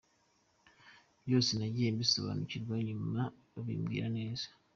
[1.23, 3.21] Byose nagiye mbisobanukirwa nyuma
[3.53, 4.47] babimbwira neza.